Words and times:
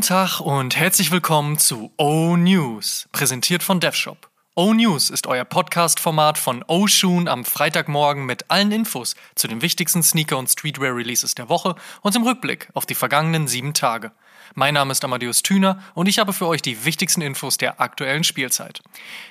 Guten 0.00 0.14
Tag 0.14 0.40
und 0.40 0.76
herzlich 0.76 1.10
willkommen 1.10 1.58
zu 1.58 1.92
O 1.98 2.34
News, 2.34 3.06
präsentiert 3.12 3.62
von 3.62 3.80
DevShop. 3.80 4.30
O 4.54 4.72
News 4.72 5.10
ist 5.10 5.26
euer 5.26 5.44
Podcast-Format 5.44 6.38
von 6.38 6.64
O 6.68 6.86
Shoon 6.86 7.28
am 7.28 7.44
Freitagmorgen 7.44 8.24
mit 8.24 8.50
allen 8.50 8.72
Infos 8.72 9.14
zu 9.34 9.46
den 9.46 9.60
wichtigsten 9.60 10.02
Sneaker- 10.02 10.38
und 10.38 10.48
Streetwear-Releases 10.48 11.34
der 11.34 11.50
Woche 11.50 11.74
und 12.00 12.16
im 12.16 12.22
Rückblick 12.22 12.70
auf 12.72 12.86
die 12.86 12.94
vergangenen 12.94 13.46
sieben 13.46 13.74
Tage. 13.74 14.12
Mein 14.54 14.72
Name 14.72 14.92
ist 14.92 15.04
Amadeus 15.04 15.42
Thüner 15.42 15.82
und 15.92 16.08
ich 16.08 16.18
habe 16.18 16.32
für 16.32 16.46
euch 16.46 16.62
die 16.62 16.86
wichtigsten 16.86 17.20
Infos 17.20 17.58
der 17.58 17.78
aktuellen 17.82 18.24
Spielzeit. 18.24 18.80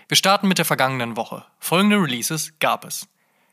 Wir 0.07 0.17
starten 0.17 0.47
mit 0.47 0.59
der 0.59 0.65
vergangenen 0.65 1.17
Woche. 1.17 1.45
Folgende 1.57 1.95
Releases 1.95 2.53
gab 2.59 2.85
es. 2.85 3.07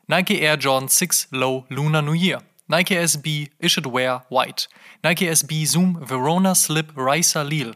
Nike 0.05 0.39
Air 0.39 0.59
Jordan 0.59 0.87
6 0.87 1.29
Low 1.31 1.65
Lunar 1.69 2.03
New 2.03 2.13
Year. 2.13 2.43
Nike 2.69 2.95
SB 2.95 3.49
Issued 3.59 3.85
Wear 3.85 4.23
White, 4.27 4.67
Nike 5.01 5.25
SB 5.27 5.65
Zoom 5.65 6.03
Verona 6.03 6.53
Slip 6.53 6.93
Risa 6.95 7.47
Lille, 7.47 7.75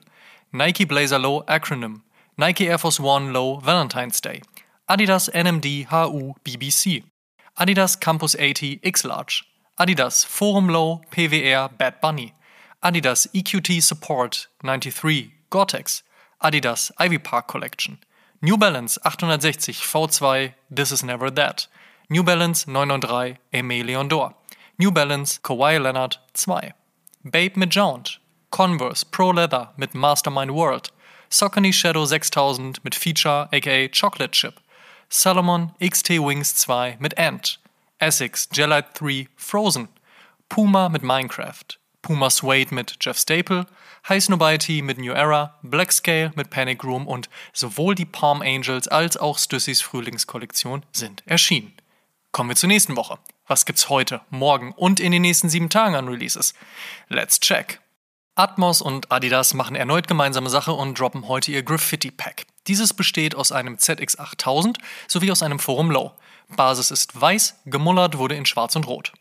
Nike 0.51 0.83
Blazer 0.83 1.17
Low 1.17 1.43
Acronym, 1.43 2.01
Nike 2.37 2.67
Air 2.67 2.77
Force 2.77 2.99
One 2.99 3.31
Low 3.31 3.57
Valentine's 3.57 4.19
Day, 4.19 4.41
Adidas 4.89 5.29
NMD 5.29 5.85
HU 5.85 6.35
BBC, 6.43 7.03
Adidas 7.57 7.97
Campus 7.97 8.35
80 8.37 8.81
X 8.83 9.05
Large, 9.05 9.45
Adidas 9.79 10.25
Forum 10.25 10.67
Low 10.67 11.01
PWR 11.09 11.77
Bad 11.77 12.01
Bunny, 12.01 12.33
Adidas 12.83 13.27
EQT 13.33 13.81
Support 13.81 14.47
93 14.61 15.33
Gore-Tex, 15.49 16.03
Adidas 16.43 16.91
Ivy 16.97 17.17
Park 17.17 17.47
Collection, 17.47 17.97
New 18.41 18.57
Balance 18.57 18.97
860 19.05 19.71
V2 19.71 20.53
This 20.69 20.91
Is 20.91 21.01
Never 21.01 21.29
That, 21.29 21.67
New 22.09 22.23
Balance 22.23 22.67
993 22.67 23.37
Aimé 23.53 23.85
Leon 23.85 24.09
Dor, 24.09 24.33
New 24.77 24.91
Balance 24.91 25.39
Kawhi 25.41 25.77
Leonard 25.77 26.19
2, 26.33 26.73
Babe 27.23 27.53
mit 27.55 27.73
Jound, 27.73 28.19
Converse 28.49 29.05
Pro 29.05 29.31
Leather 29.31 29.73
mit 29.77 29.93
Mastermind 29.93 30.51
World, 30.51 30.91
Saucony 31.29 31.71
Shadow 31.71 32.05
6000 32.05 32.83
mit 32.83 32.95
Feature 32.95 33.47
aka 33.51 33.87
Chocolate 33.89 34.31
Chip, 34.31 34.61
Salomon 35.09 35.73
XT 35.79 36.19
Wings 36.19 36.55
2 36.55 36.97
mit 36.99 37.17
Ant, 37.17 37.59
Essex 37.99 38.49
Gelite 38.49 38.89
3 38.93 39.27
Frozen, 39.35 39.87
Puma 40.49 40.89
mit 40.89 41.03
Minecraft, 41.03 41.77
Puma 42.01 42.29
Suede 42.29 42.73
mit 42.73 42.97
Jeff 42.99 43.17
Staple, 43.17 43.65
High 44.09 44.23
Snobiety 44.23 44.81
mit 44.81 44.97
New 44.97 45.13
Era, 45.13 45.59
Black 45.61 45.91
Scale 45.91 46.31
mit 46.35 46.49
Panic 46.49 46.83
Room 46.83 47.07
und 47.07 47.29
sowohl 47.53 47.95
die 47.95 48.05
Palm 48.05 48.41
Angels 48.41 48.87
als 48.87 49.15
auch 49.15 49.37
Stussys 49.37 49.81
Frühlingskollektion 49.81 50.83
sind 50.91 51.23
erschienen. 51.27 51.73
Kommen 52.31 52.49
wir 52.49 52.55
zur 52.55 52.69
nächsten 52.69 52.95
Woche. 52.95 53.19
Was 53.51 53.65
gibt's 53.65 53.89
heute, 53.89 54.21
morgen 54.29 54.71
und 54.71 55.01
in 55.01 55.11
den 55.11 55.23
nächsten 55.23 55.49
sieben 55.49 55.69
Tagen 55.69 55.93
an 55.95 56.07
Releases? 56.07 56.53
Let's 57.09 57.37
check. 57.37 57.81
Atmos 58.33 58.81
und 58.81 59.11
Adidas 59.11 59.53
machen 59.53 59.75
erneut 59.75 60.07
gemeinsame 60.07 60.49
Sache 60.49 60.71
und 60.71 60.97
droppen 60.97 61.27
heute 61.27 61.51
ihr 61.51 61.61
Graffiti 61.61 62.11
Pack. 62.11 62.45
Dieses 62.67 62.93
besteht 62.93 63.35
aus 63.35 63.51
einem 63.51 63.75
ZX8000 63.75 64.77
sowie 65.09 65.33
aus 65.33 65.43
einem 65.43 65.59
Forum 65.59 65.91
Low. 65.91 66.13
Basis 66.55 66.91
ist 66.91 67.19
weiß, 67.19 67.59
gemullert 67.65 68.17
wurde 68.17 68.35
in 68.35 68.45
schwarz 68.45 68.77
und 68.77 68.87
rot. 68.87 69.11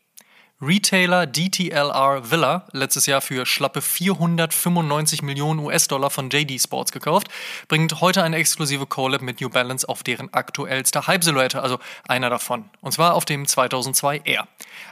Retailer 0.62 1.26
DTLR 1.26 2.30
Villa, 2.30 2.66
letztes 2.72 3.06
Jahr 3.06 3.22
für 3.22 3.46
schlappe 3.46 3.80
495 3.80 5.22
Millionen 5.22 5.58
US-Dollar 5.60 6.10
von 6.10 6.28
JD 6.28 6.60
Sports 6.60 6.92
gekauft, 6.92 7.28
bringt 7.66 8.02
heute 8.02 8.22
eine 8.22 8.36
exklusive 8.36 8.84
Collab 8.84 9.22
mit 9.22 9.40
New 9.40 9.48
Balance 9.48 9.88
auf 9.88 10.02
deren 10.02 10.30
aktuellster 10.34 11.06
Hype-Silhouette, 11.06 11.62
also 11.62 11.78
einer 12.06 12.28
davon. 12.28 12.68
Und 12.82 12.92
zwar 12.92 13.14
auf 13.14 13.24
dem 13.24 13.46
2002 13.46 14.20
Air. 14.24 14.48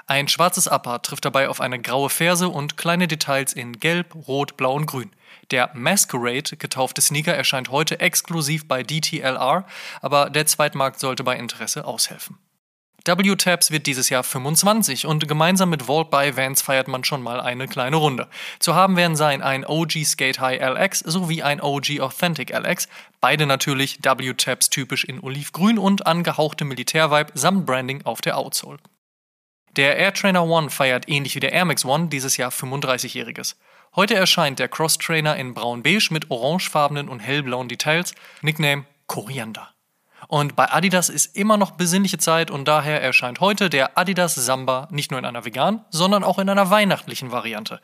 Ein 0.07 0.28
schwarzes 0.28 0.69
Upper 0.69 1.03
trifft 1.03 1.27
dabei 1.27 1.51
auf 1.51 1.61
eine 1.61 1.78
graue 1.78 2.09
Ferse 2.09 2.49
und 2.49 2.78
kleine 2.78 3.07
Details 3.07 3.53
in 3.53 3.78
Gelb, 3.78 4.15
Rot, 4.27 4.57
Blau 4.57 4.73
und 4.73 4.87
Grün. 4.87 5.11
Der 5.51 5.69
Masquerade 5.75 6.57
getaufte 6.57 7.03
Sneaker 7.03 7.34
erscheint 7.34 7.71
heute 7.71 8.01
exklusiv 8.01 8.67
bei 8.67 8.83
DTLR, 8.83 9.67
aber 10.01 10.31
der 10.31 10.47
Zweitmarkt 10.47 10.99
sollte 10.99 11.25
bei 11.25 11.37
Interesse 11.37 11.84
aushelfen. 11.84 12.39
W-Tabs 13.17 13.71
wird 13.71 13.87
dieses 13.87 14.11
Jahr 14.11 14.23
25 14.23 15.07
und 15.07 15.27
gemeinsam 15.27 15.71
mit 15.71 15.85
Vault 15.85 16.11
by 16.11 16.37
Vans 16.37 16.61
feiert 16.61 16.89
man 16.89 17.05
schon 17.05 17.23
mal 17.23 17.41
eine 17.41 17.67
kleine 17.67 17.97
Runde. 17.97 18.29
Zu 18.59 18.75
haben 18.75 18.97
werden 18.97 19.17
sein 19.17 19.41
ein 19.41 19.65
OG 19.65 20.05
Skate 20.05 20.41
High 20.41 20.61
LX 20.61 20.99
sowie 21.01 21.43
ein 21.43 21.63
OG 21.63 22.01
Authentic 22.01 22.51
LX, 22.51 22.89
beide 23.21 23.47
natürlich 23.47 24.01
W-Tabs 24.03 24.69
typisch 24.69 25.05
in 25.05 25.21
Olivgrün 25.21 25.79
und 25.79 26.07
angehauchte 26.07 26.65
Militärvibe 26.67 27.33
samt 27.35 27.65
Branding 27.65 28.05
auf 28.05 28.21
der 28.21 28.37
Outsole. 28.37 28.79
Der 29.77 29.97
Air 29.97 30.13
Trainer 30.13 30.45
One 30.45 30.69
feiert 30.69 31.09
ähnlich 31.09 31.35
wie 31.37 31.41
der 31.41 31.53
Air 31.53 31.65
Max 31.65 31.85
One 31.85 32.09
dieses 32.09 32.37
Jahr 32.37 32.51
35-jähriges. 32.51 33.55
Heute 33.97 34.15
erscheint 34.15 34.59
der 34.59 34.69
Cross 34.69 34.99
Trainer 34.99 35.37
in 35.37 35.55
braun-beige 35.55 36.13
mit 36.13 36.31
orangefarbenen 36.31 37.09
und 37.09 37.21
hellblauen 37.21 37.69
Details, 37.69 38.15
Nickname 38.43 38.85
Koriander. 39.07 39.71
Und 40.27 40.56
bei 40.56 40.71
Adidas 40.71 41.09
ist 41.09 41.37
immer 41.37 41.56
noch 41.56 41.73
besinnliche 41.73 42.19
Zeit 42.19 42.51
und 42.51 42.67
daher 42.67 43.01
erscheint 43.01 43.41
heute 43.41 43.71
der 43.71 43.97
Adidas 43.97 44.34
Samba 44.34 44.89
nicht 44.91 45.11
nur 45.11 45.21
in 45.21 45.25
einer 45.25 45.45
veganen, 45.45 45.84
sondern 45.91 46.25
auch 46.25 46.39
in 46.39 46.49
einer 46.49 46.71
weihnachtlichen 46.71 47.31
Variante. 47.31 47.81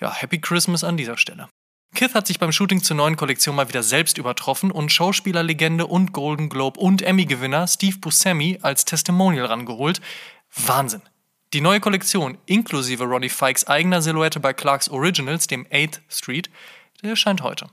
Ja, 0.00 0.14
Happy 0.14 0.40
Christmas 0.40 0.84
an 0.84 0.96
dieser 0.96 1.16
Stelle. 1.16 1.48
Kith 1.94 2.14
hat 2.14 2.26
sich 2.26 2.40
beim 2.40 2.52
Shooting 2.52 2.82
zur 2.82 2.96
neuen 2.96 3.16
Kollektion 3.16 3.54
mal 3.54 3.68
wieder 3.68 3.82
selbst 3.82 4.18
übertroffen 4.18 4.70
und 4.72 4.90
Schauspielerlegende 4.90 5.86
und 5.86 6.12
Golden 6.12 6.48
Globe 6.48 6.80
und 6.80 7.02
Emmy-Gewinner 7.02 7.68
Steve 7.68 7.98
Buscemi 7.98 8.58
als 8.62 8.84
Testimonial 8.84 9.46
rangeholt. 9.46 10.00
Wahnsinn. 10.56 11.02
Die 11.52 11.60
neue 11.60 11.78
Kollektion, 11.78 12.36
inklusive 12.46 13.04
Ronnie 13.04 13.28
Fikes 13.28 13.68
eigener 13.68 14.02
Silhouette 14.02 14.40
bei 14.40 14.52
Clarks 14.52 14.88
Originals, 14.88 15.46
dem 15.46 15.66
8th 15.66 16.00
Street, 16.08 16.50
der 17.00 17.10
erscheint 17.10 17.42
heute. 17.42 17.68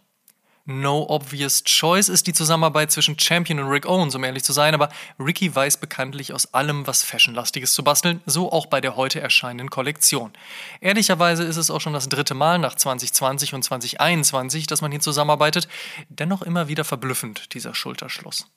No 0.66 1.06
obvious 1.10 1.64
choice 1.64 2.08
ist 2.08 2.28
die 2.28 2.34
Zusammenarbeit 2.34 2.92
zwischen 2.92 3.18
Champion 3.18 3.60
und 3.60 3.70
Rick 3.70 3.86
Owens, 3.88 4.14
um 4.14 4.24
ehrlich 4.24 4.44
zu 4.44 4.54
sein, 4.54 4.74
aber 4.74 4.90
Ricky 5.20 5.54
weiß 5.54 5.78
bekanntlich 5.78 6.34
aus 6.34 6.54
allem 6.54 6.86
was 6.86 7.04
Fashionlastiges 7.04 7.74
zu 7.74 7.84
basteln, 7.84 8.22
so 8.26 8.52
auch 8.52 8.68
bei 8.68 8.80
der 8.80 8.96
heute 8.96 9.20
erscheinenden 9.20 9.70
Kollektion. 9.70 10.32
Ehrlicherweise 10.80 11.44
ist 11.44 11.58
es 11.58 11.72
auch 11.72 11.82
schon 11.82 11.94
das 11.94 12.10
dritte 12.10 12.36
Mal 12.36 12.60
nach 12.60 12.76
2020 12.76 13.54
und 13.54 13.64
2021, 13.64 14.68
dass 14.68 14.82
man 14.82 14.92
hier 14.92 15.02
zusammenarbeitet, 15.02 15.68
dennoch 16.10 16.44
immer 16.44 16.68
wieder 16.68 16.84
verblüffend, 16.84 17.54
dieser 17.54 17.74
Schulterschluss. 17.74 18.48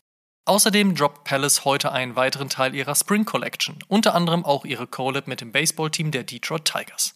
Außerdem 0.47 0.95
droppt 0.95 1.25
Palace 1.25 1.65
heute 1.65 1.91
einen 1.91 2.17
weiteren 2.17 2.51
Teil 2.51 2.75
ihrer 2.75 2.95
Spring 2.95 3.25
Collection, 3.25 3.79
unter 3.89 4.15
anderem 4.15 4.45
auch 4.45 4.67
ihre 4.67 4.87
Collab 4.87 5.27
mit 5.27 5.41
dem 5.41 5.53
Baseballteam 5.53 6.11
der 6.11 6.25
Detroit 6.25 6.67
Tigers. 6.67 7.15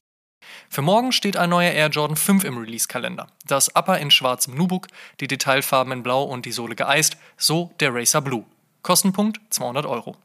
Für 0.68 0.82
morgen 0.82 1.12
steht 1.12 1.36
ein 1.36 1.50
neuer 1.50 1.72
Air 1.72 1.88
Jordan 1.88 2.16
5 2.16 2.44
im 2.44 2.58
Release-Kalender. 2.58 3.26
Das 3.46 3.74
Upper 3.74 3.98
in 3.98 4.10
schwarzem 4.10 4.54
Nubuk, 4.54 4.88
die 5.20 5.28
Detailfarben 5.28 5.92
in 5.92 6.02
Blau 6.02 6.24
und 6.24 6.46
die 6.46 6.52
Sohle 6.52 6.76
geeist, 6.76 7.16
so 7.36 7.72
der 7.80 7.94
Racer 7.94 8.20
Blue. 8.20 8.44
Kostenpunkt 8.82 9.40
200 9.50 9.86
Euro. 9.86 10.16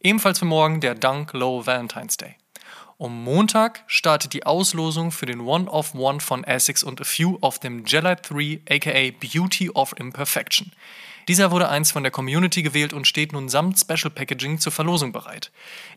Ebenfalls 0.00 0.38
für 0.38 0.44
morgen 0.44 0.80
der 0.80 0.94
Dunk 0.94 1.32
Low 1.32 1.66
Valentine's 1.66 2.16
Day. 2.16 2.36
Um 2.96 3.24
Montag 3.24 3.82
startet 3.86 4.32
die 4.34 4.46
Auslosung 4.46 5.10
für 5.10 5.26
den 5.26 5.40
One 5.40 5.68
of 5.68 5.94
One 5.94 6.20
von 6.20 6.44
Essex 6.44 6.84
und 6.84 7.00
A 7.00 7.04
Few 7.04 7.38
auf 7.40 7.58
dem 7.58 7.84
Gelite 7.84 8.22
3 8.22 8.60
aka 8.70 9.10
Beauty 9.18 9.70
of 9.70 9.94
Imperfection. 9.98 10.72
Dieser 11.28 11.50
wurde 11.50 11.68
einst 11.68 11.92
von 11.92 12.02
der 12.02 12.12
Community 12.12 12.62
gewählt 12.62 12.92
und 12.92 13.06
steht 13.06 13.32
nun 13.32 13.48
samt 13.48 13.78
Special 13.78 14.10
Packaging 14.10 14.58
zur 14.58 14.72
Verlosung 14.72 15.12
bereit. 15.12 15.50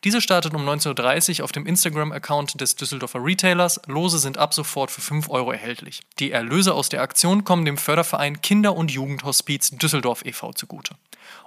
Diese 0.03 0.21
startet 0.21 0.53
um 0.53 0.67
19.30 0.67 1.39
Uhr 1.39 1.43
auf 1.45 1.51
dem 1.51 1.65
Instagram-Account 1.65 2.59
des 2.59 2.75
Düsseldorfer 2.75 3.23
Retailers. 3.23 3.81
Lose 3.87 4.19
sind 4.19 4.37
ab 4.37 4.53
sofort 4.53 4.91
für 4.91 5.01
5 5.01 5.29
Euro 5.29 5.51
erhältlich. 5.51 6.01
Die 6.19 6.31
Erlöse 6.31 6.73
aus 6.73 6.89
der 6.89 7.01
Aktion 7.01 7.43
kommen 7.43 7.65
dem 7.65 7.77
Förderverein 7.77 8.41
Kinder- 8.41 8.75
und 8.75 8.91
Jugendhospiz 8.91 9.71
Düsseldorf 9.71 10.25
e.V. 10.25 10.53
zugute. 10.53 10.95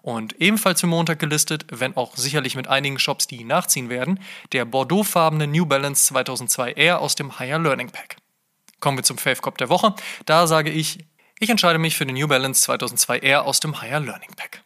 Und 0.02 0.40
ebenfalls 0.40 0.81
für 0.81 0.87
Montag 0.87 1.19
gelistet, 1.19 1.66
wenn 1.70 1.96
auch 1.96 2.16
sicherlich 2.16 2.56
mit 2.56 2.69
einigen 2.69 2.99
Shops, 2.99 3.26
die 3.26 3.44
nachziehen 3.44 3.88
werden, 3.88 4.20
der 4.52 4.64
bordeauxfarbene 4.64 5.46
New 5.46 5.66
Balance 5.66 6.06
2002 6.06 6.72
Air 6.72 7.00
aus 7.00 7.14
dem 7.14 7.38
Higher 7.38 7.58
Learning 7.58 7.90
Pack. 7.90 8.16
Kommen 8.81 8.99
wir 8.99 9.05
zum 9.05 9.19
Fave 9.19 9.40
Cop 9.40 9.58
der 9.58 9.69
Woche. 9.69 9.94
Da 10.25 10.46
sage 10.46 10.70
ich 10.70 11.05
ich 11.40 11.50
entscheide 11.50 11.78
mich 11.78 11.96
für 11.96 12.06
den 12.06 12.16
New 12.16 12.28
Balance 12.28 12.62
2002 12.62 13.19
Air 13.20 13.46
aus 13.46 13.60
dem 13.60 13.81
Higher 13.81 14.00
Learning 14.00 14.34
Pack. 14.37 14.62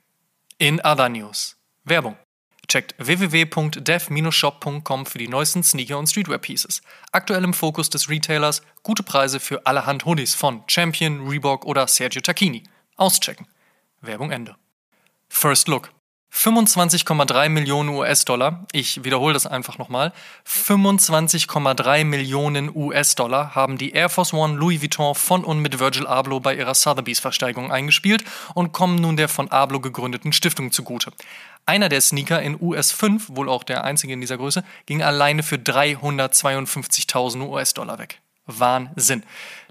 In 0.59 0.81
other 0.81 1.09
news. 1.09 1.57
Werbung. 1.85 2.17
Checkt 2.67 2.97
www.dev-shop.com 2.99 5.07
für 5.07 5.19
die 5.19 5.29
neuesten 5.29 5.63
Sneaker 5.63 5.99
und 5.99 6.09
Streetwear 6.09 6.39
Pieces. 6.39 6.83
Aktuell 7.13 7.45
im 7.45 7.55
Fokus 7.55 7.91
des 7.91 8.11
Retailers 8.11 8.63
gute 8.83 9.05
Preise 9.05 9.39
für 9.39 9.67
allerhand 9.67 10.05
Hoodies 10.05 10.35
von 10.35 10.65
Champion, 10.67 11.29
Reebok 11.29 11.65
oder 11.65 11.87
Sergio 11.87 12.23
Tacchini. 12.23 12.65
Auschecken. 12.97 13.47
Werbung 14.01 14.33
Ende. 14.33 14.57
First 15.29 15.69
Look. 15.69 15.94
25,3 16.35 17.49
Millionen 17.49 17.91
US-Dollar, 17.91 18.67
ich 18.73 19.05
wiederhole 19.05 19.35
das 19.35 19.47
einfach 19.47 19.79
nochmal, 19.79 20.13
25,3 20.47 22.05
Millionen 22.05 22.75
US-Dollar 22.75 23.55
haben 23.55 23.79
die 23.79 23.93
Air 23.93 24.09
Force 24.09 24.35
One 24.35 24.57
Louis 24.57 24.83
Vuitton 24.83 25.15
von 25.15 25.45
und 25.45 25.61
mit 25.61 25.79
Virgil 25.79 26.09
Abloh 26.09 26.41
bei 26.41 26.57
ihrer 26.57 26.75
Sotheby's-Versteigerung 26.75 27.71
eingespielt 27.71 28.25
und 28.55 28.73
kommen 28.73 28.97
nun 28.97 29.17
der 29.17 29.29
von 29.29 29.51
Abloh 29.53 29.79
gegründeten 29.79 30.33
Stiftung 30.33 30.73
zugute. 30.73 31.13
Einer 31.67 31.89
der 31.89 32.01
Sneaker 32.01 32.43
in 32.43 32.61
US 32.61 32.91
5, 32.91 33.29
wohl 33.37 33.49
auch 33.49 33.63
der 33.63 33.85
einzige 33.85 34.13
in 34.13 34.21
dieser 34.21 34.37
Größe, 34.37 34.65
ging 34.87 35.03
alleine 35.03 35.45
für 35.45 35.57
352.000 35.57 37.49
US-Dollar 37.49 37.99
weg. 37.99 38.21
Wahnsinn. 38.47 39.23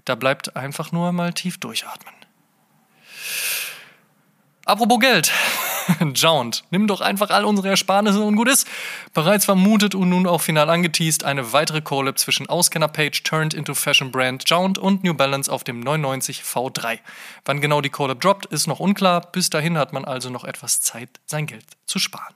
Da 0.06 0.14
bleibt 0.14 0.56
einfach 0.56 0.92
nur 0.92 1.12
mal 1.12 1.32
tief 1.34 1.58
durchatmen. 1.58 2.14
Apropos 4.64 4.98
Geld. 4.98 5.30
Jount, 6.14 6.64
nimm 6.70 6.86
doch 6.86 7.00
einfach 7.00 7.30
all 7.30 7.44
unsere 7.44 7.68
Ersparnisse 7.68 8.22
und 8.22 8.36
gut 8.36 8.48
ist. 8.48 8.66
Bereits 9.12 9.44
vermutet 9.44 9.94
und 9.94 10.08
nun 10.08 10.26
auch 10.26 10.40
final 10.40 10.70
angeteased 10.70 11.24
eine 11.24 11.52
weitere 11.52 11.80
Collab 11.80 12.18
zwischen 12.18 12.48
Auskenner-Page 12.48 13.22
turned 13.22 13.54
into 13.54 13.74
Fashion 13.74 14.10
Brand 14.10 14.48
Jount 14.48 14.78
und 14.78 15.04
New 15.04 15.14
Balance 15.14 15.50
auf 15.50 15.64
dem 15.64 15.80
990 15.80 16.42
V3. 16.42 16.98
Wann 17.44 17.60
genau 17.60 17.80
die 17.80 17.90
Collab 17.90 18.20
droppt, 18.20 18.46
ist 18.46 18.66
noch 18.66 18.80
unklar. 18.80 19.20
Bis 19.32 19.50
dahin 19.50 19.78
hat 19.78 19.92
man 19.92 20.04
also 20.04 20.30
noch 20.30 20.44
etwas 20.44 20.80
Zeit, 20.80 21.08
sein 21.26 21.46
Geld 21.46 21.66
zu 21.86 21.98
sparen. 21.98 22.34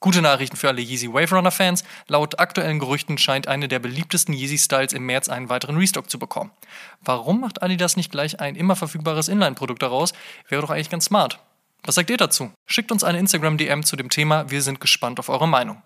Gute 0.00 0.22
Nachrichten 0.22 0.56
für 0.56 0.68
alle 0.68 0.80
Yeezy 0.80 1.12
Wave 1.12 1.34
Runner 1.34 1.50
Fans. 1.50 1.82
Laut 2.06 2.38
aktuellen 2.38 2.78
Gerüchten 2.78 3.18
scheint 3.18 3.48
eine 3.48 3.66
der 3.66 3.80
beliebtesten 3.80 4.32
Yeezy 4.32 4.56
Styles 4.56 4.92
im 4.92 5.04
März 5.06 5.28
einen 5.28 5.48
weiteren 5.48 5.76
Restock 5.76 6.08
zu 6.08 6.20
bekommen. 6.20 6.52
Warum 7.00 7.40
macht 7.40 7.62
Adidas 7.62 7.96
nicht 7.96 8.12
gleich 8.12 8.38
ein 8.38 8.54
immer 8.54 8.76
verfügbares 8.76 9.26
Inline-Produkt 9.26 9.82
daraus? 9.82 10.12
Wäre 10.48 10.62
doch 10.62 10.70
eigentlich 10.70 10.90
ganz 10.90 11.06
smart. 11.06 11.40
Was 11.84 11.94
sagt 11.94 12.10
ihr 12.10 12.16
dazu? 12.16 12.52
Schickt 12.66 12.92
uns 12.92 13.04
eine 13.04 13.18
Instagram-DM 13.18 13.84
zu 13.84 13.96
dem 13.96 14.10
Thema. 14.10 14.50
Wir 14.50 14.62
sind 14.62 14.80
gespannt 14.80 15.18
auf 15.18 15.28
eure 15.28 15.48
Meinung. 15.48 15.82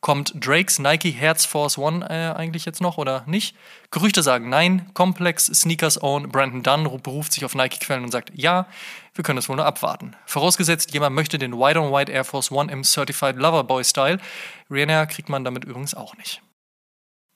Kommt 0.00 0.34
Drakes 0.36 0.78
Nike 0.78 1.10
Herz 1.10 1.46
Force 1.46 1.78
One 1.78 2.08
äh, 2.08 2.32
eigentlich 2.36 2.64
jetzt 2.64 2.80
noch 2.80 2.96
oder 2.98 3.24
nicht? 3.26 3.56
Gerüchte 3.90 4.22
sagen 4.22 4.48
nein. 4.48 4.90
Complex 4.94 5.46
Sneakers 5.46 6.00
Own 6.00 6.28
Brandon 6.28 6.62
Dunn 6.62 7.02
beruft 7.02 7.32
sich 7.32 7.44
auf 7.44 7.54
Nike-Quellen 7.54 8.04
und 8.04 8.12
sagt 8.12 8.30
ja. 8.34 8.66
Wir 9.14 9.24
können 9.24 9.38
es 9.38 9.48
wohl 9.48 9.56
nur 9.56 9.64
abwarten. 9.64 10.14
Vorausgesetzt, 10.26 10.92
jemand 10.92 11.16
möchte 11.16 11.38
den 11.38 11.58
White-on-White 11.58 12.12
Air 12.12 12.24
Force 12.24 12.52
One 12.52 12.70
im 12.70 12.84
Certified 12.84 13.36
Lover 13.36 13.64
Boy 13.64 13.82
Style. 13.82 14.18
Rihanna 14.70 15.06
kriegt 15.06 15.28
man 15.28 15.42
damit 15.44 15.64
übrigens 15.64 15.94
auch 15.94 16.14
nicht. 16.16 16.42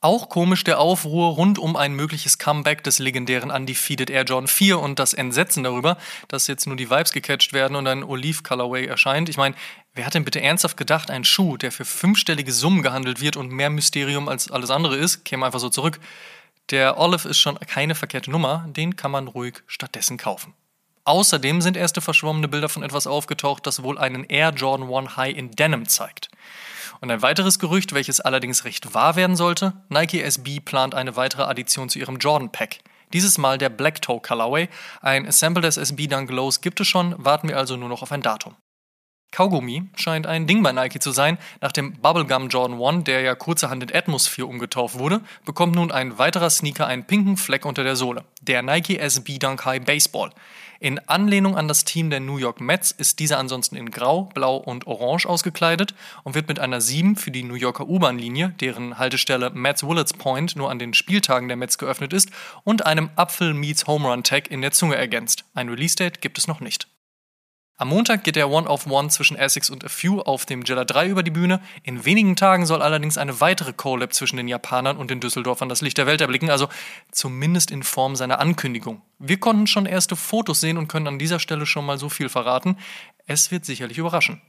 Auch 0.02 0.30
komisch 0.30 0.64
der 0.64 0.80
Aufruhr 0.80 1.34
rund 1.34 1.58
um 1.58 1.76
ein 1.76 1.92
mögliches 1.92 2.38
Comeback 2.38 2.82
des 2.82 2.98
legendären 3.00 3.50
Undefeated 3.50 4.08
Air 4.08 4.24
Jordan 4.24 4.48
4 4.48 4.78
und 4.78 4.98
das 4.98 5.12
Entsetzen 5.12 5.62
darüber, 5.62 5.98
dass 6.28 6.46
jetzt 6.46 6.66
nur 6.66 6.76
die 6.76 6.88
Vibes 6.88 7.12
gecatcht 7.12 7.52
werden 7.52 7.76
und 7.76 7.86
ein 7.86 8.02
Olive 8.02 8.42
Colorway 8.42 8.86
erscheint. 8.86 9.28
Ich 9.28 9.36
meine, 9.36 9.54
wer 9.92 10.06
hat 10.06 10.14
denn 10.14 10.24
bitte 10.24 10.40
ernsthaft 10.40 10.78
gedacht, 10.78 11.10
ein 11.10 11.24
Schuh, 11.24 11.58
der 11.58 11.70
für 11.70 11.84
fünfstellige 11.84 12.50
Summen 12.50 12.82
gehandelt 12.82 13.20
wird 13.20 13.36
und 13.36 13.52
mehr 13.52 13.68
Mysterium 13.68 14.30
als 14.30 14.50
alles 14.50 14.70
andere 14.70 14.96
ist, 14.96 15.26
käme 15.26 15.44
einfach 15.44 15.60
so 15.60 15.68
zurück. 15.68 16.00
Der 16.70 16.98
Olive 16.98 17.28
ist 17.28 17.38
schon 17.38 17.58
keine 17.58 17.94
verkehrte 17.94 18.30
Nummer, 18.30 18.64
den 18.70 18.96
kann 18.96 19.10
man 19.10 19.28
ruhig 19.28 19.62
stattdessen 19.66 20.16
kaufen. 20.16 20.54
Außerdem 21.04 21.60
sind 21.60 21.76
erste 21.76 22.00
verschwommene 22.00 22.48
Bilder 22.48 22.70
von 22.70 22.82
etwas 22.82 23.06
aufgetaucht, 23.06 23.66
das 23.66 23.82
wohl 23.82 23.98
einen 23.98 24.24
Air 24.24 24.54
Jordan 24.56 24.90
1 24.90 25.18
High 25.18 25.36
in 25.36 25.50
Denim 25.50 25.86
zeigt. 25.86 26.30
Und 27.00 27.10
ein 27.10 27.22
weiteres 27.22 27.58
Gerücht, 27.58 27.94
welches 27.94 28.20
allerdings 28.20 28.64
recht 28.64 28.92
wahr 28.94 29.16
werden 29.16 29.36
sollte, 29.36 29.72
Nike 29.88 30.22
SB 30.22 30.60
plant 30.60 30.94
eine 30.94 31.16
weitere 31.16 31.44
Addition 31.44 31.88
zu 31.88 31.98
ihrem 31.98 32.18
Jordan 32.18 32.52
Pack. 32.52 32.80
Dieses 33.12 33.38
Mal 33.38 33.58
der 33.58 33.70
Black 33.70 34.02
Toe 34.02 34.20
Colorway. 34.20 34.68
Ein 35.00 35.26
Assemble 35.26 35.62
des 35.62 35.76
SB 35.76 36.06
Dunk 36.06 36.30
Lows 36.30 36.60
gibt 36.60 36.80
es 36.80 36.86
schon, 36.86 37.14
warten 37.18 37.48
wir 37.48 37.56
also 37.56 37.76
nur 37.76 37.88
noch 37.88 38.02
auf 38.02 38.12
ein 38.12 38.22
Datum. 38.22 38.54
Kaugummi 39.32 39.84
scheint 39.94 40.26
ein 40.26 40.46
Ding 40.46 40.62
bei 40.62 40.72
Nike 40.72 40.98
zu 40.98 41.12
sein. 41.12 41.38
Nach 41.60 41.72
dem 41.72 41.92
Bubblegum 41.92 42.48
Jordan 42.48 42.82
1, 42.82 43.04
der 43.04 43.20
ja 43.20 43.34
kurzerhand 43.34 43.82
in 43.82 43.94
Atmosphere 43.94 44.46
umgetauft 44.46 44.98
wurde, 44.98 45.20
bekommt 45.44 45.76
nun 45.76 45.92
ein 45.92 46.18
weiterer 46.18 46.50
Sneaker 46.50 46.86
einen 46.86 47.04
pinken 47.04 47.36
Fleck 47.36 47.64
unter 47.64 47.84
der 47.84 47.96
Sohle. 47.96 48.24
Der 48.42 48.62
Nike 48.62 48.98
SB 48.98 49.38
Dunk 49.38 49.64
High 49.64 49.84
Baseball. 49.84 50.30
In 50.82 50.98
Anlehnung 51.10 51.58
an 51.58 51.68
das 51.68 51.84
Team 51.84 52.08
der 52.08 52.20
New 52.20 52.38
York 52.38 52.58
Mets 52.62 52.90
ist 52.90 53.18
dieser 53.18 53.38
ansonsten 53.38 53.76
in 53.76 53.90
Grau, 53.90 54.24
Blau 54.34 54.56
und 54.56 54.86
Orange 54.86 55.26
ausgekleidet 55.26 55.94
und 56.24 56.34
wird 56.34 56.48
mit 56.48 56.58
einer 56.58 56.80
7 56.80 57.16
für 57.16 57.30
die 57.30 57.42
New 57.42 57.54
Yorker 57.54 57.86
U-Bahn-Linie, 57.86 58.54
deren 58.60 58.98
Haltestelle 58.98 59.50
Mets 59.50 59.86
Willets 59.86 60.14
Point 60.14 60.56
nur 60.56 60.70
an 60.70 60.78
den 60.78 60.94
Spieltagen 60.94 61.48
der 61.48 61.58
Mets 61.58 61.76
geöffnet 61.76 62.14
ist, 62.14 62.30
und 62.64 62.86
einem 62.86 63.10
Apfel 63.14 63.52
Meets 63.52 63.86
Home 63.86 64.08
Run 64.08 64.24
Tag 64.24 64.50
in 64.50 64.62
der 64.62 64.72
Zunge 64.72 64.96
ergänzt. 64.96 65.44
Ein 65.52 65.68
Release-Date 65.68 66.22
gibt 66.22 66.38
es 66.38 66.48
noch 66.48 66.60
nicht. 66.60 66.88
Am 67.80 67.88
Montag 67.88 68.24
geht 68.24 68.36
der 68.36 68.50
One-of-One 68.50 69.08
zwischen 69.08 69.38
Essex 69.38 69.70
und 69.70 69.86
A 69.86 69.88
Few 69.88 70.20
auf 70.20 70.44
dem 70.44 70.64
Jella 70.64 70.84
3 70.84 71.08
über 71.08 71.22
die 71.22 71.30
Bühne. 71.30 71.62
In 71.82 72.04
wenigen 72.04 72.36
Tagen 72.36 72.66
soll 72.66 72.82
allerdings 72.82 73.16
eine 73.16 73.40
weitere 73.40 73.72
Collab 73.72 74.12
zwischen 74.12 74.36
den 74.36 74.48
Japanern 74.48 74.98
und 74.98 75.10
den 75.10 75.18
Düsseldorfern 75.18 75.70
das 75.70 75.80
Licht 75.80 75.96
der 75.96 76.04
Welt 76.04 76.20
erblicken, 76.20 76.50
also 76.50 76.68
zumindest 77.10 77.70
in 77.70 77.82
Form 77.82 78.16
seiner 78.16 78.38
Ankündigung. 78.38 79.00
Wir 79.18 79.40
konnten 79.40 79.66
schon 79.66 79.86
erste 79.86 80.14
Fotos 80.14 80.60
sehen 80.60 80.76
und 80.76 80.88
können 80.88 81.06
an 81.06 81.18
dieser 81.18 81.38
Stelle 81.38 81.64
schon 81.64 81.86
mal 81.86 81.96
so 81.96 82.10
viel 82.10 82.28
verraten. 82.28 82.76
Es 83.26 83.50
wird 83.50 83.64
sicherlich 83.64 83.96
überraschen. 83.96 84.42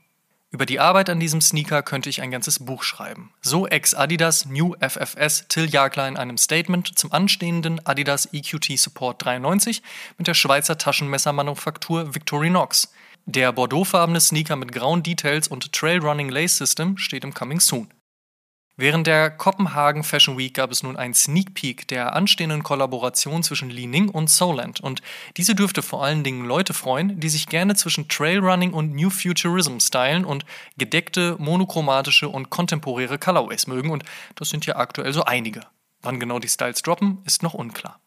Über 0.49 0.65
die 0.65 0.81
Arbeit 0.81 1.09
an 1.09 1.21
diesem 1.21 1.39
Sneaker 1.39 1.83
könnte 1.83 2.09
ich 2.09 2.21
ein 2.21 2.31
ganzes 2.31 2.59
Buch 2.59 2.83
schreiben. 2.83 3.31
So 3.39 3.65
ex-Adidas 3.65 4.47
New 4.47 4.75
FFS 4.81 5.45
Till 5.47 5.69
Jagler 5.69 6.09
in 6.09 6.17
einem 6.17 6.37
Statement 6.37 6.99
zum 6.99 7.13
anstehenden 7.13 7.79
Adidas 7.85 8.27
EQT 8.33 8.77
Support 8.77 9.23
93 9.23 9.81
mit 10.17 10.27
der 10.27 10.33
Schweizer 10.33 10.77
Taschenmessermanufaktur 10.77 12.13
Victorinox. 12.13 12.91
Der 13.25 13.51
bordeauxfarbene 13.51 14.19
Sneaker 14.19 14.55
mit 14.55 14.71
grauen 14.71 15.03
Details 15.03 15.47
und 15.47 15.71
Trailrunning 15.73 16.29
Lace 16.29 16.57
System 16.57 16.97
steht 16.97 17.23
im 17.23 17.33
Coming 17.33 17.59
Soon. 17.59 17.87
Während 18.77 19.05
der 19.05 19.29
Kopenhagen 19.29 20.03
Fashion 20.03 20.39
Week 20.39 20.55
gab 20.55 20.71
es 20.71 20.81
nun 20.81 20.97
einen 20.97 21.13
Sneak 21.13 21.53
Peek 21.53 21.87
der 21.87 22.13
anstehenden 22.15 22.63
Kollaboration 22.63 23.43
zwischen 23.43 23.69
Li 23.69 23.85
Ning 23.85 24.09
und 24.09 24.27
Soland 24.29 24.79
und 24.79 25.03
diese 25.37 25.53
dürfte 25.53 25.83
vor 25.83 26.03
allen 26.03 26.23
Dingen 26.23 26.45
Leute 26.45 26.73
freuen, 26.73 27.19
die 27.19 27.29
sich 27.29 27.47
gerne 27.47 27.75
zwischen 27.75 28.07
Trailrunning 28.07 28.73
und 28.73 28.95
New 28.95 29.11
Futurism 29.11 29.77
stylen 29.77 30.25
und 30.25 30.45
gedeckte, 30.77 31.35
monochromatische 31.37 32.27
und 32.27 32.49
kontemporäre 32.49 33.19
Colorways 33.19 33.67
mögen 33.67 33.91
und 33.91 34.03
das 34.33 34.49
sind 34.49 34.65
ja 34.65 34.77
aktuell 34.77 35.13
so 35.13 35.25
einige. 35.25 35.61
Wann 36.01 36.19
genau 36.19 36.39
die 36.39 36.49
Styles 36.49 36.81
droppen, 36.81 37.19
ist 37.25 37.43
noch 37.43 37.53
unklar. 37.53 37.99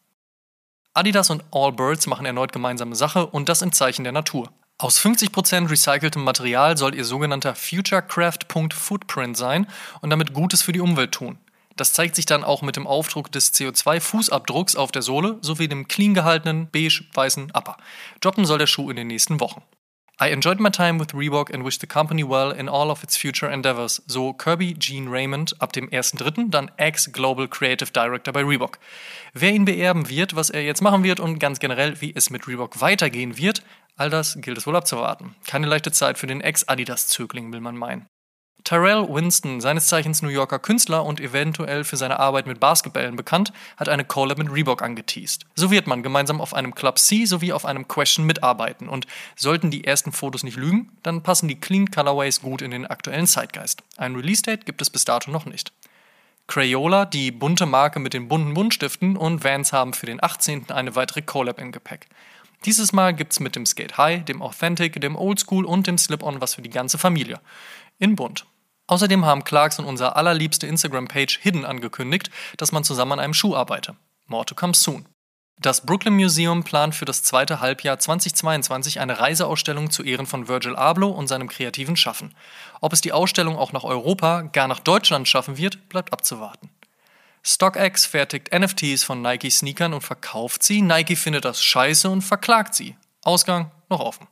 Adidas 0.93 1.29
und 1.29 1.45
Allbirds 1.51 2.05
machen 2.07 2.25
erneut 2.25 2.51
gemeinsame 2.51 2.95
Sache 2.95 3.27
und 3.27 3.47
das 3.47 3.61
im 3.61 3.71
Zeichen 3.71 4.03
der 4.03 4.11
Natur. 4.11 4.51
Aus 4.77 4.99
50% 4.99 5.69
recyceltem 5.69 6.21
Material 6.21 6.75
soll 6.75 6.95
ihr 6.95 7.05
sogenannter 7.05 7.55
Futurecraft.footprint 7.55 9.37
sein 9.37 9.67
und 10.01 10.09
damit 10.09 10.33
Gutes 10.33 10.61
für 10.63 10.73
die 10.73 10.81
Umwelt 10.81 11.13
tun. 11.13 11.37
Das 11.77 11.93
zeigt 11.93 12.15
sich 12.15 12.25
dann 12.25 12.43
auch 12.43 12.61
mit 12.61 12.75
dem 12.75 12.85
Aufdruck 12.85 13.31
des 13.31 13.53
CO2-Fußabdrucks 13.53 14.75
auf 14.75 14.91
der 14.91 15.01
Sohle 15.01 15.37
sowie 15.41 15.69
dem 15.69 15.87
clean 15.87 16.13
gehaltenen 16.13 16.69
beige-weißen 16.69 17.51
Upper. 17.51 17.77
Droppen 18.19 18.45
soll 18.45 18.57
der 18.57 18.67
Schuh 18.67 18.89
in 18.89 18.97
den 18.97 19.07
nächsten 19.07 19.39
Wochen. 19.39 19.61
I 20.21 20.29
enjoyed 20.31 20.61
my 20.61 20.69
time 20.69 20.97
with 20.97 21.13
Reebok 21.13 21.53
and 21.53 21.65
wish 21.65 21.77
the 21.79 21.87
company 21.87 22.23
well 22.23 22.51
in 22.51 22.69
all 22.69 22.89
of 22.89 23.03
its 23.03 23.17
future 23.17 23.51
endeavors, 23.51 24.01
so 24.07 24.31
Kirby 24.31 24.73
Gene 24.73 25.11
Raymond 25.11 25.61
ab 25.61 25.73
dem 25.73 25.89
1.3., 25.89 26.49
dann 26.49 26.71
ex-Global 26.77 27.49
Creative 27.49 27.91
Director 27.91 28.31
bei 28.31 28.41
Reebok. 28.41 28.79
Wer 29.33 29.51
ihn 29.51 29.65
beerben 29.65 30.07
wird, 30.07 30.33
was 30.33 30.49
er 30.49 30.63
jetzt 30.63 30.81
machen 30.81 31.03
wird 31.03 31.19
und 31.19 31.39
ganz 31.39 31.59
generell, 31.59 31.99
wie 31.99 32.13
es 32.15 32.29
mit 32.29 32.47
Reebok 32.47 32.79
weitergehen 32.79 33.37
wird, 33.37 33.61
All 33.97 34.09
das 34.09 34.37
gilt 34.41 34.57
es 34.57 34.67
wohl 34.67 34.75
abzuwarten. 34.75 35.35
Keine 35.47 35.67
leichte 35.67 35.91
Zeit 35.91 36.17
für 36.17 36.27
den 36.27 36.41
Ex-Adidas-Zögling, 36.41 37.53
will 37.53 37.61
man 37.61 37.77
meinen. 37.77 38.07
Tyrell 38.65 39.07
Winston, 39.07 39.61
seines 39.61 39.85
Zeichens 39.85 40.23
New 40.23 40.29
Yorker 40.29 40.57
Künstler 40.57 41.05
und 41.05 41.19
eventuell 41.19 41.83
für 41.83 41.97
seine 41.97 42.19
Arbeit 42.19 42.47
mit 42.47 42.59
Basketballen 42.59 43.15
bekannt, 43.15 43.53
hat 43.77 43.89
eine 43.89 44.03
Collab 44.03 44.39
mit 44.39 44.51
Reebok 44.51 44.81
angeteased. 44.81 45.45
So 45.53 45.69
wird 45.69 45.85
man 45.85 46.01
gemeinsam 46.01 46.41
auf 46.41 46.55
einem 46.55 46.73
Club 46.73 46.97
C 46.97 47.25
sowie 47.25 47.53
auf 47.53 47.63
einem 47.63 47.87
Question 47.87 48.25
mitarbeiten 48.25 48.89
und 48.89 49.05
sollten 49.35 49.69
die 49.69 49.83
ersten 49.83 50.11
Fotos 50.11 50.41
nicht 50.41 50.57
lügen, 50.57 50.91
dann 51.03 51.21
passen 51.21 51.47
die 51.47 51.59
Clean 51.59 51.91
Colorways 51.91 52.41
gut 52.41 52.63
in 52.63 52.71
den 52.71 52.87
aktuellen 52.87 53.27
Zeitgeist. 53.27 53.83
Ein 53.97 54.15
Release-Date 54.15 54.65
gibt 54.65 54.81
es 54.81 54.89
bis 54.89 55.05
dato 55.05 55.29
noch 55.29 55.45
nicht. 55.45 55.71
Crayola, 56.47 57.05
die 57.05 57.31
bunte 57.31 57.67
Marke 57.67 57.99
mit 57.99 58.13
den 58.13 58.27
bunten 58.27 58.55
Buntstiften 58.55 59.15
und 59.15 59.43
Vans 59.43 59.73
haben 59.73 59.93
für 59.93 60.07
den 60.07 60.23
18. 60.23 60.71
eine 60.71 60.95
weitere 60.95 61.21
Collab 61.21 61.59
im 61.59 61.71
Gepäck. 61.71 62.07
Dieses 62.65 62.93
Mal 62.93 63.13
gibt's 63.13 63.39
mit 63.39 63.55
dem 63.55 63.67
Skate 63.67 63.97
High, 63.97 64.25
dem 64.25 64.41
Authentic, 64.41 64.99
dem 64.99 65.15
Oldschool 65.15 65.65
und 65.65 65.85
dem 65.85 65.99
Slip-On 65.99 66.41
was 66.41 66.55
für 66.55 66.63
die 66.63 66.71
ganze 66.71 66.97
Familie. 66.97 67.39
In 67.99 68.15
bunt. 68.15 68.45
Außerdem 68.87 69.23
haben 69.23 69.43
Clarks 69.43 69.77
und 69.77 69.85
unser 69.85 70.15
allerliebste 70.15 70.65
Instagram-Page 70.65 71.39
Hidden 71.41 71.63
angekündigt, 71.63 72.31
dass 72.57 72.71
man 72.71 72.83
zusammen 72.83 73.13
an 73.13 73.19
einem 73.19 73.33
Schuh 73.35 73.55
arbeite. 73.55 73.95
More 74.25 74.45
to 74.45 74.55
come 74.55 74.73
soon. 74.73 75.05
Das 75.61 75.85
Brooklyn 75.85 76.15
Museum 76.15 76.63
plant 76.63 76.95
für 76.95 77.05
das 77.05 77.23
zweite 77.23 77.61
Halbjahr 77.61 77.97
2022 77.97 78.99
eine 78.99 79.19
Reiseausstellung 79.19 79.89
zu 79.89 80.03
Ehren 80.03 80.25
von 80.25 80.47
Virgil 80.47 80.75
Abloh 80.75 81.11
und 81.11 81.27
seinem 81.27 81.47
kreativen 81.47 81.95
Schaffen. 81.95 82.35
Ob 82.81 82.93
es 82.93 83.01
die 83.01 83.13
Ausstellung 83.13 83.57
auch 83.57 83.71
nach 83.71 83.83
Europa, 83.83 84.41
gar 84.41 84.67
nach 84.67 84.79
Deutschland 84.79 85.27
schaffen 85.27 85.57
wird, 85.57 85.87
bleibt 85.87 86.11
abzuwarten. 86.11 86.69
StockX 87.47 88.07
fertigt 88.07 88.51
NFTs 88.51 89.03
von 89.03 89.21
Nike-Sneakern 89.21 89.93
und 89.93 90.01
verkauft 90.01 90.63
sie. 90.63 90.81
Nike 90.81 91.15
findet 91.15 91.45
das 91.45 91.63
scheiße 91.63 92.09
und 92.09 92.23
verklagt 92.23 92.73
sie. 92.73 92.97
Ausgang 93.23 93.71
noch 93.87 93.99
offen. 93.99 94.27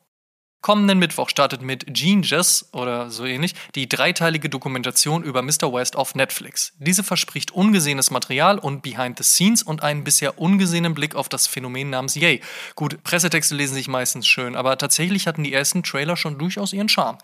Kommenden 0.63 0.97
Mittwoch 0.97 1.27
startet 1.27 1.61
mit 1.61 1.93
Genius 1.93 2.69
oder 2.71 3.09
so 3.09 3.25
ähnlich 3.25 3.53
die 3.75 3.89
dreiteilige 3.89 4.47
Dokumentation 4.47 5.21
über 5.21 5.41
Mr. 5.41 5.73
West 5.73 5.97
auf 5.97 6.15
Netflix. 6.15 6.71
Diese 6.79 7.03
verspricht 7.03 7.51
ungesehenes 7.51 8.11
Material 8.11 8.59
und 8.59 8.81
Behind 8.81 9.17
the 9.17 9.25
Scenes 9.25 9.61
und 9.61 9.83
einen 9.83 10.05
bisher 10.05 10.39
ungesehenen 10.39 10.93
Blick 10.93 11.15
auf 11.15 11.27
das 11.27 11.47
Phänomen 11.47 11.89
namens 11.89 12.15
Yay. 12.15 12.39
Gut, 12.75 13.03
Pressetexte 13.03 13.55
lesen 13.55 13.73
sich 13.73 13.89
meistens 13.89 14.25
schön, 14.25 14.55
aber 14.55 14.77
tatsächlich 14.77 15.27
hatten 15.27 15.43
die 15.43 15.51
ersten 15.51 15.83
Trailer 15.83 16.15
schon 16.15 16.37
durchaus 16.37 16.71
ihren 16.71 16.87
Charme. 16.87 17.17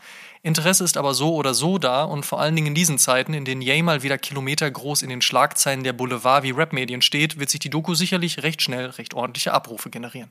Interesse 0.43 0.83
ist 0.83 0.97
aber 0.97 1.13
so 1.13 1.33
oder 1.33 1.53
so 1.53 1.77
da 1.77 2.03
und 2.03 2.25
vor 2.25 2.41
allen 2.41 2.57
Dingen 2.57 2.67
in 2.67 2.75
diesen 2.75 2.97
Zeiten, 2.97 3.33
in 3.33 3.45
denen 3.45 3.61
Yay 3.61 3.81
mal 3.83 4.03
wieder 4.03 4.17
kilometergroß 4.17 5.01
in 5.01 5.09
den 5.09 5.21
Schlagzeilen 5.21 5.85
der 5.85 5.93
Boulevard 5.93 6.43
wie 6.43 6.51
Rap-Medien 6.51 7.01
steht, 7.01 7.39
wird 7.39 7.49
sich 7.49 7.61
die 7.61 7.69
Doku 7.69 7.95
sicherlich 7.95 8.43
recht 8.43 8.61
schnell 8.61 8.87
recht 8.87 9.13
ordentliche 9.13 9.53
Abrufe 9.53 9.89
generieren. 9.89 10.29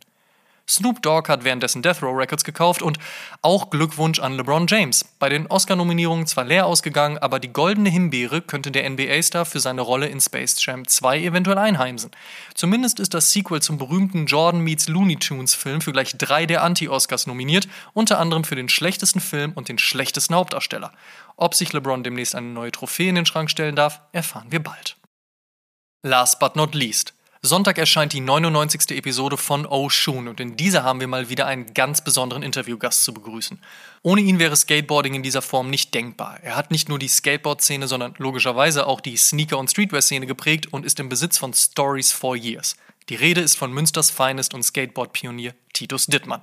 Snoop 0.69 1.01
Dogg 1.01 1.29
hat 1.31 1.45
währenddessen 1.45 1.81
Death 1.81 2.03
Row 2.03 2.15
Records 2.15 2.45
gekauft 2.45 2.83
und 2.83 2.99
auch 3.41 3.71
Glückwunsch 3.71 4.21
an 4.21 4.35
LeBron 4.35 4.67
James. 4.67 5.03
Bei 5.19 5.31
den 5.31 5.47
Oscar-Nominierungen 5.47 6.27
zwar 6.27 6.45
leer 6.45 6.67
ausgegangen, 6.67 7.17
aber 7.17 7.41
die 7.41 7.53
goldene 7.53 7.89
Himbeere 7.89 8.43
könnte 8.43 8.71
der 8.71 8.89
NBA-Star 8.89 9.47
für 9.47 9.61
seine 9.61 9.81
Rolle 9.81 10.09
in 10.09 10.21
Space 10.21 10.63
Jam 10.63 10.87
2 10.87 11.23
eventuell 11.23 11.57
einheimsen. 11.57 12.11
Zumindest 12.55 13.01
ist 13.01 13.15
das 13.15 13.33
Sequel 13.33 13.63
zum 13.63 13.79
berühmten 13.79 14.27
Jordan 14.27 14.61
meets 14.61 14.89
Looney 14.89 15.17
Tunes 15.17 15.55
Film 15.55 15.81
für 15.81 15.93
gleich 15.93 16.19
drei 16.19 16.45
der 16.45 16.63
Anti-Oscars 16.63 17.27
nominiert, 17.27 17.67
unter 17.95 18.19
anderem 18.19 18.45
für 18.45 18.57
den 18.57 18.69
schlechtesten 18.69 19.21
Film 19.21 19.53
und 19.55 19.71
den 19.71 19.79
schlechtesten 19.79 20.35
Hauptdarsteller. 20.35 20.93
Ob 21.37 21.55
sich 21.55 21.73
LeBron 21.73 22.03
demnächst 22.03 22.35
eine 22.35 22.49
neue 22.49 22.73
Trophäe 22.73 23.09
in 23.09 23.15
den 23.15 23.27
Schrank 23.27 23.49
stellen 23.49 23.75
darf, 23.75 24.03
erfahren 24.13 24.49
wir 24.51 24.63
bald. 24.63 24.97
Last 26.03 26.39
but 26.39 26.57
not 26.57 26.75
least. 26.75 27.15
Sonntag 27.41 27.79
erscheint 27.79 28.13
die 28.13 28.21
99. 28.21 28.97
Episode 28.97 29.37
von 29.37 29.65
Oh 29.65 29.89
Shun 29.89 30.27
und 30.27 30.41
in 30.41 30.57
dieser 30.57 30.83
haben 30.83 30.99
wir 30.99 31.07
mal 31.07 31.29
wieder 31.29 31.47
einen 31.47 31.73
ganz 31.73 32.03
besonderen 32.03 32.43
Interviewgast 32.43 33.05
zu 33.05 33.15
begrüßen. 33.15 33.61
Ohne 34.03 34.23
ihn 34.23 34.41
wäre 34.41 34.57
Skateboarding 34.57 35.15
in 35.15 35.23
dieser 35.23 35.41
Form 35.41 35.71
nicht 35.71 35.95
denkbar. 35.95 36.41
Er 36.43 36.57
hat 36.57 36.73
nicht 36.73 36.89
nur 36.89 36.99
die 36.99 37.07
Skateboard-Szene, 37.07 37.87
sondern 37.87 38.15
logischerweise 38.19 38.89
auch 38.89 39.01
die 39.01 39.17
Sneaker- 39.17 39.59
und 39.59 39.71
Streetwear-Szene 39.71 40.27
geprägt 40.27 40.73
und 40.73 40.85
ist 40.85 40.99
im 40.99 41.09
Besitz 41.09 41.39
von 41.39 41.55
Stories 41.55 42.11
for 42.11 42.35
Years. 42.35 42.75
Die 43.09 43.15
Rede 43.15 43.41
ist 43.41 43.57
von 43.57 43.73
Münsters 43.73 44.11
Finest 44.11 44.53
und 44.53 44.63
Skateboard-Pionier 44.63 45.55
Titus 45.73 46.07
Dittmann. 46.07 46.43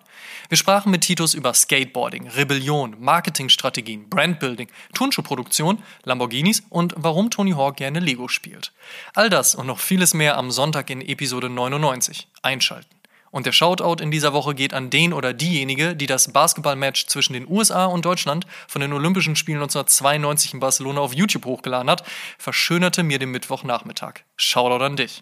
Wir 0.50 0.57
sprachen 0.57 0.91
mit 0.91 1.01
Titus 1.01 1.36
über 1.36 1.53
Skateboarding, 1.53 2.27
Rebellion, 2.29 2.95
Marketingstrategien, 3.00 4.10
Brandbuilding, 4.10 4.69
Turnschuhproduktion, 4.93 5.84
Lamborghinis 6.05 6.63
und 6.69 6.95
warum 6.98 7.29
Tony 7.29 7.51
Hawk 7.51 7.77
gerne 7.77 8.00
Lego 8.00 8.27
spielt. 8.27 8.72
All 9.13 9.29
das 9.29 9.53
und 9.53 9.67
noch 9.67 9.79
vieles 9.79 10.15
mehr 10.15 10.38
am 10.38 10.50
Sonntag 10.50 10.89
in 10.89 11.01
Episode 11.01 11.50
99. 11.50 12.27
Einschalten. 12.41 12.95
Und 13.29 13.45
der 13.45 13.51
Shoutout 13.51 14.01
in 14.01 14.10
dieser 14.10 14.34
Woche 14.34 14.55
geht 14.55 14.74
an 14.74 14.89
den 14.89 15.13
oder 15.13 15.34
diejenige, 15.34 15.95
die 15.95 16.07
das 16.07 16.31
Basketballmatch 16.31 17.07
zwischen 17.07 17.34
den 17.34 17.48
USA 17.48 17.86
und 17.86 18.05
Deutschland 18.05 18.48
von 18.67 18.79
den 18.81 18.93
Olympischen 18.93 19.36
Spielen 19.36 19.57
1992 19.57 20.53
in 20.53 20.62
Barcelona 20.62 21.01
auf 21.01 21.13
YouTube 21.13 21.45
hochgeladen 21.45 21.89
hat, 21.91 22.03
verschönerte 22.39 23.03
mir 23.03 23.19
den 23.19 23.31
Mittwochnachmittag. 23.31 24.22
Shoutout 24.38 24.84
an 24.84 24.95
dich. 24.95 25.22